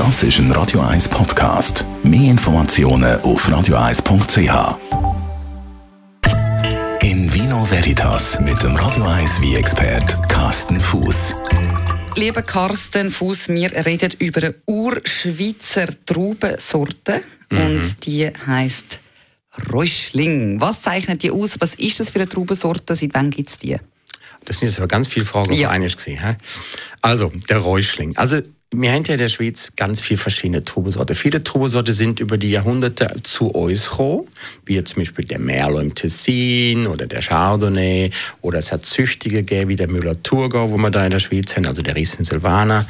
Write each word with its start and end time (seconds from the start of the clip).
Das 0.00 0.22
ist 0.22 0.38
ein 0.38 0.50
Radio 0.52 0.80
1 0.80 1.10
Podcast. 1.10 1.84
Mehr 2.02 2.30
Informationen 2.30 3.20
auf 3.20 3.46
radio1.ch. 3.46 4.78
In 7.02 7.34
Vino 7.34 7.70
Veritas 7.70 8.40
mit 8.40 8.62
dem 8.62 8.76
Radio 8.76 9.04
1 9.04 9.42
wie 9.42 9.56
expert 9.56 10.16
Carsten 10.30 10.80
Fuß. 10.80 11.34
Lieber 12.16 12.40
Carsten 12.40 13.10
Fuß, 13.10 13.50
wir 13.50 13.70
reden 13.84 14.12
über 14.18 14.42
eine 14.42 14.54
Urschweizer 14.66 15.88
Traubensorte 16.06 17.20
und 17.50 18.06
die 18.06 18.30
heißt 18.46 19.00
Räuschling. 19.70 20.60
Was 20.62 20.80
zeichnet 20.80 21.22
die 21.24 21.30
aus? 21.30 21.60
Was 21.60 21.74
ist 21.74 22.00
das 22.00 22.08
für 22.08 22.20
eine 22.20 22.28
Traubensorte? 22.28 22.94
Seit 22.94 23.10
wann 23.12 23.30
gibt 23.30 23.50
es 23.50 23.58
die? 23.58 23.76
Das 24.46 24.58
sind 24.58 24.68
jetzt 24.68 24.78
aber 24.78 24.88
ganz 24.88 25.08
viele 25.08 25.26
Fragen 25.26 25.52
Ja. 25.52 25.68
auf 25.68 25.74
einmal? 25.74 26.36
Also, 27.02 27.30
der 27.50 27.58
Räuschling. 27.58 28.16
Also, 28.16 28.40
wir 28.72 28.92
haben 28.92 29.02
ja 29.04 29.14
in 29.14 29.18
der 29.18 29.28
Schweiz 29.28 29.72
ganz 29.74 30.00
viele 30.00 30.18
verschiedene 30.18 30.62
Trubesorten. 30.62 31.16
Viele 31.16 31.42
Trubesorten 31.42 31.92
sind 31.92 32.20
über 32.20 32.38
die 32.38 32.50
Jahrhunderte 32.50 33.16
zu 33.24 33.48
uns 33.48 33.90
gekommen, 33.90 34.28
wie 34.64 34.82
zum 34.84 35.02
Beispiel 35.02 35.24
der 35.24 35.40
Merlot 35.40 35.82
im 35.82 35.94
Tessin 35.94 36.86
oder 36.86 37.06
der 37.06 37.20
Chardonnay 37.20 38.10
oder 38.42 38.58
es 38.58 38.70
hat 38.70 38.86
Züchtige 38.86 39.38
gegeben, 39.38 39.70
wie 39.70 39.76
der 39.76 39.88
Müller-Thurgau, 39.88 40.70
wo 40.70 40.76
wir 40.76 40.90
da 40.90 41.04
in 41.04 41.10
der 41.10 41.18
Schweiz 41.18 41.56
haben, 41.56 41.66
also 41.66 41.82
der 41.82 41.96
Riesling 41.96 42.24
Silvaner. 42.24 42.86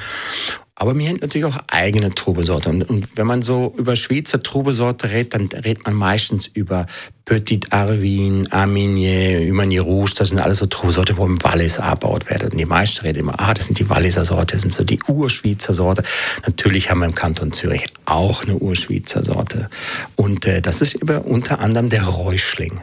Aber 0.80 0.96
wir 0.96 1.10
haben 1.10 1.18
natürlich 1.20 1.44
auch 1.44 1.58
eigene 1.66 2.08
Trubesorten. 2.08 2.82
Und, 2.82 3.06
wenn 3.14 3.26
man 3.26 3.42
so 3.42 3.74
über 3.76 3.96
Schweizer 3.96 4.42
Trubesorte 4.42 5.10
redet, 5.10 5.34
dann 5.34 5.46
redet 5.48 5.84
man 5.84 5.92
meistens 5.92 6.46
über 6.46 6.86
Petit 7.26 7.70
Arvin, 7.70 8.50
Armenier, 8.50 9.46
Humanier 9.46 9.82
Rouge. 9.82 10.14
Das 10.16 10.30
sind 10.30 10.38
alles 10.38 10.56
so 10.56 10.64
Trubesorte, 10.64 11.18
wo 11.18 11.26
im 11.26 11.36
Wallis 11.44 11.78
abgebaut 11.78 12.30
werden. 12.30 12.52
Und 12.52 12.56
die 12.56 12.64
meisten 12.64 13.04
reden 13.04 13.18
immer, 13.18 13.38
ah, 13.38 13.52
das 13.52 13.66
sind 13.66 13.78
die 13.78 13.90
Walliser 13.90 14.24
Sorte, 14.24 14.54
das 14.54 14.62
sind 14.62 14.72
so 14.72 14.82
die 14.82 14.98
Urschweizer 15.06 15.74
Sorte. 15.74 16.02
Natürlich 16.46 16.88
haben 16.88 17.00
wir 17.00 17.06
im 17.08 17.14
Kanton 17.14 17.52
Zürich 17.52 17.84
auch 18.06 18.42
eine 18.44 18.56
Urschweizer 18.56 19.22
Sorte. 19.22 19.68
Und 20.16 20.46
äh, 20.46 20.62
das 20.62 20.80
ist 20.80 20.94
eben 20.94 21.18
unter 21.18 21.60
anderem 21.60 21.90
der 21.90 22.04
Räuschling. 22.04 22.80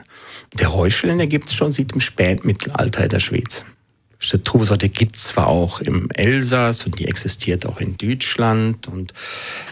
Der 0.53 0.67
Räuschling, 0.67 1.17
der 1.17 1.25
gibt 1.25 1.50
es 1.50 1.55
schon 1.55 1.72
seit 1.72 1.95
dem 1.95 2.02
Spätmittelalter 2.02 3.05
in 3.05 3.09
der 3.09 3.19
Schweiz. 3.19 3.66
Diese 4.21 4.41
Trubesorte 4.41 4.89
gibt 4.89 5.15
es 5.15 5.25
zwar 5.25 5.47
auch 5.47 5.79
im 5.79 6.09
Elsass 6.11 6.85
und 6.85 6.97
die 6.99 7.07
existiert 7.07 7.65
auch 7.65 7.79
in 7.79 7.97
Deutschland. 7.97 8.87
Und, 8.87 9.13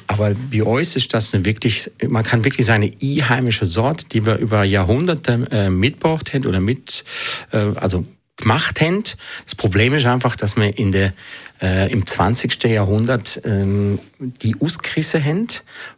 aber 0.07 0.35
bei 0.51 0.63
uns 0.63 0.95
ist 0.95 1.13
das 1.13 1.33
eine 1.33 1.45
wirklich, 1.45 1.91
man 2.07 2.23
kann 2.23 2.45
wirklich 2.45 2.65
sagen, 2.65 2.83
eine 2.83 2.93
einheimische 3.01 3.65
Sorte, 3.65 4.05
die 4.09 4.25
wir 4.25 4.37
über 4.37 4.63
Jahrhunderte 4.63 5.47
äh, 5.51 5.69
mitgebracht 5.69 6.33
haben 6.33 6.45
oder 6.45 6.59
mit, 6.59 7.03
äh, 7.51 7.57
also 7.75 8.05
gemacht 8.37 8.81
haben. 8.81 9.03
Das 9.45 9.55
Problem 9.55 9.93
ist 9.93 10.05
einfach, 10.05 10.35
dass 10.35 10.57
wir 10.57 10.77
in 10.77 10.91
der, 10.91 11.13
äh, 11.61 11.91
im 11.91 12.05
20. 12.05 12.63
Jahrhundert 12.65 13.41
ähm, 13.45 13.99
die 14.19 14.55
Auskrisse 14.59 15.23
haben, 15.23 15.47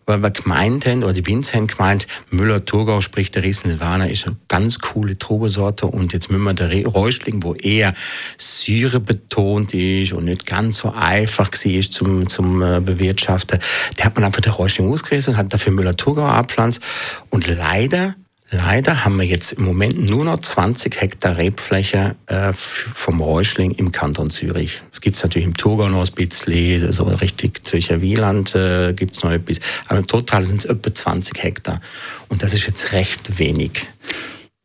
weil 0.05 0.21
wir 0.21 0.29
gemeint 0.29 0.85
haben, 0.85 1.03
oder 1.03 1.13
die 1.13 1.25
Winzer 1.25 1.57
haben 1.57 1.67
gemeint, 1.67 2.07
Müller-Thurgau, 2.29 3.01
sprich 3.01 3.31
der 3.31 3.43
Riesen 3.43 3.71
Silvaner, 3.71 4.09
ist 4.09 4.27
eine 4.27 4.35
ganz 4.47 4.79
coole 4.79 5.17
Trubesorte 5.17 5.87
und 5.87 6.13
jetzt 6.13 6.29
müssen 6.29 6.43
wir 6.43 6.59
Re- 6.59 6.85
Räuschling, 6.85 7.41
wo 7.41 7.55
eher 7.55 7.93
Syre 8.37 8.99
betont 8.99 9.73
ist 9.73 10.13
und 10.13 10.25
nicht 10.25 10.45
ganz 10.45 10.77
so 10.77 10.93
einfach 10.93 11.51
war 11.51 11.81
zum, 11.89 12.29
zum 12.29 12.61
äh, 12.61 12.79
Bewirtschaften, 12.79 13.59
der 13.97 14.05
hat 14.05 14.15
man 14.15 14.23
einfach 14.23 14.41
der 14.41 14.53
Räuschling 14.53 14.91
ausgerissen 14.91 15.33
und 15.33 15.37
hat 15.37 15.53
dafür 15.53 15.73
Müller-Thurgau 15.73 16.25
abpflanzt 16.25 16.81
und 17.29 17.47
leider 17.47 18.15
Leider 18.49 19.03
haben 19.03 19.17
wir 19.17 19.25
jetzt 19.25 19.53
im 19.53 19.65
Moment 19.65 20.09
nur 20.09 20.23
noch 20.23 20.39
20 20.39 21.01
Hektar 21.01 21.37
Rebfläche 21.37 22.15
äh, 22.27 22.53
vom 22.53 23.19
Räuschling 23.19 23.71
im 23.71 23.91
Kanton 23.91 24.29
Zürich. 24.29 24.81
Es 24.93 25.01
gibt 25.01 25.21
natürlich 25.21 25.45
im 25.45 25.53
Thurgau 25.53 25.89
noch 25.89 26.07
ein 26.07 26.13
bisschen, 26.13 26.93
so 26.93 27.03
richtig 27.03 27.67
Zürcher 27.67 27.99
Wieland 27.99 28.55
äh, 28.55 28.93
gibt 28.93 29.17
es 29.17 29.23
noch 29.23 29.31
etwas. 29.31 29.59
Aber 29.89 29.99
im 29.99 30.07
Total 30.07 30.43
sind 30.45 30.59
es 30.59 30.65
etwa 30.65 30.93
20 30.93 31.43
Hektar. 31.43 31.81
Und 32.29 32.41
das 32.41 32.53
ist 32.53 32.67
jetzt 32.67 32.93
recht 32.93 33.37
wenig. 33.37 33.87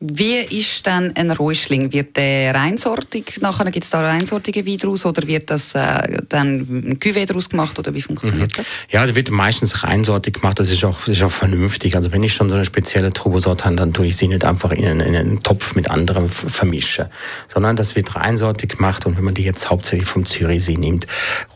Wie 0.05 0.39
ist 0.39 0.85
denn 0.85 1.15
ein 1.15 1.31
Räuschling? 1.31 1.93
Wird 1.93 2.17
der 2.17 2.57
reinsortig? 2.57 3.39
Nachher 3.41 3.71
gibt 3.71 3.85
es 3.85 3.91
da 3.91 4.01
reinsortige 4.01 4.67
Wein 4.67 4.79
draus 4.79 5.07
oder 5.07 5.25
wird 5.29 5.49
das 5.49 5.77
äh, 5.77 6.19
dann 6.29 6.61
ein 6.61 6.99
Cuvée 6.99 7.25
draus 7.25 7.49
gemacht 7.49 7.79
oder 7.79 7.95
wie 7.95 8.03
funktioniert 8.03 8.59
das? 8.59 8.71
Ja, 8.91 9.07
das 9.07 9.15
wird 9.15 9.31
meistens 9.31 9.85
reinsortig 9.85 10.35
gemacht, 10.35 10.59
das 10.59 10.71
ist 10.71 10.83
auch, 10.85 10.99
das 11.07 11.17
ist 11.19 11.23
auch 11.23 11.31
vernünftig. 11.31 11.95
Also 11.95 12.11
wenn 12.11 12.25
ich 12.25 12.35
schon 12.35 12.49
so 12.49 12.57
eine 12.57 12.65
spezielle 12.65 13.13
Trubesorte 13.13 13.65
habe, 13.65 13.77
dann 13.77 13.93
tue 13.93 14.07
ich 14.07 14.17
sie 14.17 14.27
nicht 14.27 14.45
einfach 14.45 14.73
in 14.73 14.85
einen, 14.85 15.01
in 15.01 15.15
einen 15.15 15.41
Topf 15.45 15.77
mit 15.77 15.89
anderem 15.89 16.25
f- 16.25 16.47
vermische, 16.49 17.09
sondern 17.47 17.77
das 17.77 17.95
wird 17.95 18.17
reinsortig 18.17 18.71
gemacht 18.71 19.07
und 19.07 19.17
wenn 19.17 19.23
man 19.25 19.35
die 19.35 19.45
jetzt 19.45 19.71
hauptsächlich 19.71 20.09
vom 20.09 20.27
Zürichsee 20.27 20.79
nimmt. 20.79 21.07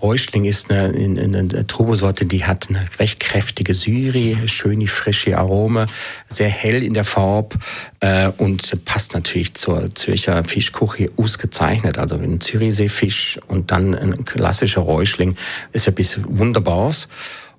Räuschling 0.01 0.45
ist 0.45 0.71
eine, 0.71 0.85
eine, 0.95 1.39
eine 1.39 1.67
Trubesorte, 1.67 2.27
die 2.27 2.45
hat 2.45 2.69
eine 2.69 2.87
recht 3.01 3.19
kräftige 3.19 3.75
Syri, 3.75 4.39
schöne 4.47 4.87
frische 4.87 5.37
Arome, 5.37 5.87
sehr 6.29 6.49
hell 6.49 6.85
in 6.85 6.95
der 6.95 7.05
Farbe 7.05 7.59
äh, 7.99 8.31
und 8.39 8.85
passt 8.85 9.15
natürlich 9.15 9.55
zur 9.55 9.95
Zürcher 9.95 10.45
Fischküche 10.45 11.11
ausgezeichnet. 11.17 11.99
Also 11.99 12.17
ein 12.17 12.41
Zürichseefisch 12.41 13.41
und 13.49 13.71
dann 13.71 13.95
ein 13.95 14.25
klassischer 14.25 14.83
Räuschling 14.83 15.37
ist 15.73 15.87
etwas 15.87 16.19
Wunderbares. 16.27 17.09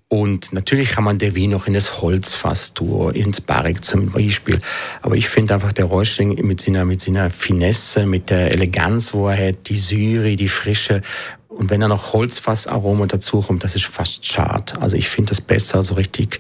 Und 0.10 0.54
natürlich 0.54 0.92
kann 0.92 1.04
man 1.04 1.18
der 1.18 1.36
Wein 1.36 1.50
noch 1.50 1.68
in 1.68 1.74
das 1.74 2.02
Holzfass 2.02 2.74
tun, 2.74 3.14
ins 3.14 3.42
Barrik 3.42 3.84
zum 3.84 4.12
Beispiel. 4.12 4.60
Aber 5.02 5.16
ich 5.16 5.28
finde 5.28 5.54
einfach 5.54 5.74
der 5.74 5.86
Räuschling 5.86 6.46
mit 6.46 6.62
seiner, 6.62 6.86
mit 6.86 7.02
seiner 7.02 7.30
Finesse, 7.30 8.06
mit 8.06 8.30
der 8.30 8.52
Eleganz, 8.52 9.14
wo 9.14 9.28
er 9.28 9.50
hat, 9.50 9.68
die 9.68 9.78
Syri, 9.78 10.38
die 10.38 10.48
Frische. 10.48 11.02
Und 11.50 11.70
wenn 11.70 11.82
er 11.82 11.90
noch 11.90 12.14
Holzfassaroma 12.14 13.08
dazu 13.08 13.42
kommt, 13.42 13.66
das 13.66 13.76
ist 13.76 13.86
fast 13.86 14.26
schade. 14.26 14.80
Also 14.80 14.96
ich 14.96 15.10
finde 15.10 15.30
das 15.30 15.42
besser, 15.42 15.84
so 15.84 15.96
richtig 15.96 16.40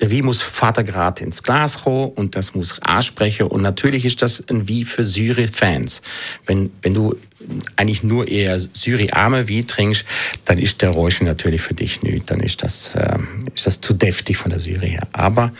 Wein 0.00 0.24
muss 0.24 0.40
vatergrad 0.40 1.20
ins 1.20 1.42
Glas 1.42 1.82
kommen 1.82 2.10
und 2.10 2.36
das 2.36 2.54
muss 2.54 2.80
ansprechen. 2.82 3.46
Und 3.46 3.62
natürlich 3.62 4.04
ist 4.04 4.22
das 4.22 4.42
ein 4.48 4.68
Wein 4.68 4.86
für 4.86 5.04
Syri-Fans. 5.04 6.02
Wenn, 6.46 6.70
wenn 6.82 6.94
du 6.94 7.16
eigentlich 7.76 8.02
nur 8.02 8.28
eher 8.28 8.58
Syri-arme 8.60 9.48
Wein 9.48 9.66
trinkst, 9.66 10.04
dann 10.44 10.58
ist 10.58 10.82
der 10.82 10.90
Räuschen 10.90 11.26
natürlich 11.26 11.62
für 11.62 11.74
dich 11.74 12.02
nicht. 12.02 12.30
Dann 12.30 12.40
ist 12.40 12.62
das, 12.62 12.92
ähm, 12.96 13.46
ist 13.54 13.66
das 13.66 13.80
zu 13.80 13.94
deftig 13.94 14.36
von 14.36 14.50
der 14.50 14.60
Syri 14.60 14.90
her. 14.90 15.06
Aber 15.12 15.52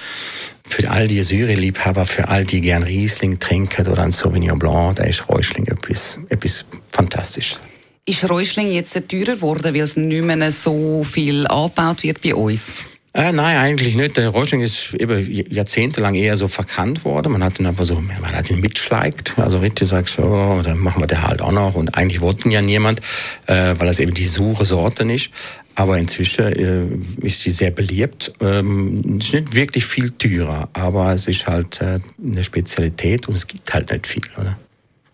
für 0.64 0.90
all 0.90 1.08
die 1.08 1.22
Syri-Liebhaber, 1.22 2.06
für 2.06 2.28
all 2.28 2.44
die 2.44 2.60
gern 2.60 2.82
Riesling 2.82 3.38
trinken 3.38 3.86
oder 3.88 4.02
ein 4.02 4.12
Sauvignon 4.12 4.58
Blanc, 4.58 4.96
da 4.96 5.04
ist 5.04 5.28
Räuschling 5.28 5.66
etwas, 5.66 6.18
etwas 6.28 6.64
Fantastisches. 6.88 7.60
Ist 8.06 8.28
Räuschling 8.28 8.72
jetzt 8.72 8.94
teurer 9.08 9.34
geworden, 9.34 9.74
weil 9.74 9.82
es 9.82 9.96
nicht 9.96 10.22
mehr 10.22 10.52
so 10.52 11.04
viel 11.04 11.46
angebaut 11.46 12.02
wird 12.02 12.22
bei 12.22 12.34
uns? 12.34 12.74
Äh, 13.12 13.32
nein, 13.32 13.56
eigentlich 13.56 13.96
nicht. 13.96 14.16
Der 14.16 14.28
Räuschling 14.28 14.60
ist 14.60 14.94
eben 14.94 15.28
jahrzehntelang 15.50 16.14
eher 16.14 16.36
so 16.36 16.46
verkannt 16.46 17.04
worden. 17.04 17.32
Man 17.32 17.42
hat 17.42 17.58
ihn 17.58 17.66
einfach 17.66 17.84
so, 17.84 17.96
man 17.96 18.32
hat 18.32 18.50
ihn 18.50 18.60
mitschleicht. 18.60 19.34
Also 19.36 19.58
richtig 19.58 19.88
sagst 19.88 20.18
du, 20.18 20.22
oh, 20.22 20.60
dann 20.62 20.78
machen 20.78 21.02
wir 21.02 21.08
den 21.08 21.20
halt 21.20 21.42
auch 21.42 21.50
noch. 21.50 21.74
Und 21.74 21.96
eigentlich 21.96 22.20
wollten 22.20 22.52
ja 22.52 22.62
niemand, 22.62 23.00
äh, 23.46 23.74
weil 23.76 23.88
das 23.88 23.98
eben 23.98 24.14
die 24.14 24.26
sure 24.26 24.64
Sorte 24.64 25.10
ist. 25.12 25.30
Aber 25.74 25.98
inzwischen 25.98 26.44
äh, 26.52 27.26
ist 27.26 27.40
sie 27.40 27.50
sehr 27.50 27.72
beliebt. 27.72 28.32
Ähm, 28.40 29.18
ist 29.18 29.32
nicht 29.32 29.56
wirklich 29.56 29.86
viel 29.86 30.12
teurer, 30.12 30.68
aber 30.72 31.12
es 31.12 31.26
ist 31.26 31.48
halt 31.48 31.80
äh, 31.80 31.98
eine 32.24 32.44
Spezialität 32.44 33.26
und 33.26 33.34
es 33.34 33.46
gibt 33.46 33.74
halt 33.74 33.90
nicht 33.90 34.06
viel, 34.06 34.22
oder? 34.38 34.56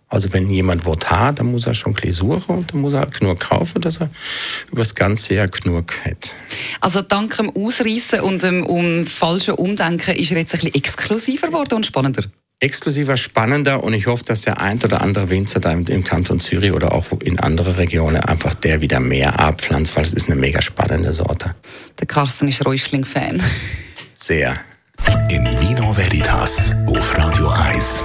Also 0.08 0.32
wenn 0.32 0.48
jemand 0.48 0.86
was 0.86 1.10
hat, 1.10 1.40
dann 1.40 1.50
muss 1.50 1.66
er 1.66 1.74
schon 1.74 1.92
ein 1.92 1.96
bisschen 1.96 2.28
suchen 2.28 2.58
und 2.58 2.72
dann 2.72 2.80
muss 2.80 2.94
er 2.94 3.00
halt 3.00 3.18
genug 3.18 3.40
kaufen, 3.40 3.80
dass 3.80 4.00
er 4.00 4.08
über 4.70 4.82
das 4.82 4.94
ganze 4.94 5.34
Jahr 5.34 5.48
genug 5.48 5.92
hat. 6.04 6.32
Also 6.80 7.02
dank 7.02 7.36
dem 7.36 7.50
Ausreißen 7.50 8.20
und 8.20 8.42
dem 8.42 8.64
um 8.64 9.06
falschen 9.06 9.54
Umdenken 9.54 10.14
ist 10.14 10.30
er 10.30 10.38
jetzt 10.38 10.54
ein 10.54 10.60
bisschen 10.60 10.74
exklusiver 10.74 11.48
geworden 11.48 11.74
und 11.74 11.86
spannender. 11.86 12.22
exklusiver, 12.60 13.16
spannender 13.16 13.82
und 13.82 13.92
ich 13.94 14.06
hoffe, 14.06 14.24
dass 14.24 14.42
der 14.42 14.60
ein 14.60 14.80
oder 14.82 15.02
andere 15.02 15.28
Winzer 15.28 15.60
da 15.60 15.72
im, 15.72 15.84
im 15.86 16.04
Kanton 16.04 16.40
Zürich 16.40 16.72
oder 16.72 16.92
auch 16.92 17.06
in 17.20 17.38
anderen 17.40 17.74
Regionen 17.74 18.20
einfach 18.20 18.54
der 18.54 18.80
wieder 18.80 19.00
mehr 19.00 19.38
abpflanzt, 19.40 19.94
weil 19.96 20.04
es 20.04 20.12
ist 20.12 20.26
eine 20.26 20.36
mega 20.36 20.62
spannende 20.62 21.12
Sorte. 21.12 21.54
Der 21.98 22.06
Carsten 22.06 22.48
ist 22.48 22.64
Räuschling-Fan. 22.64 23.42
Sehr. 24.14 24.54
In 25.28 25.44
Vino 25.60 25.94
Veritas 25.94 26.72
auf 26.86 27.18
Radio 27.18 27.48
1. 27.48 28.04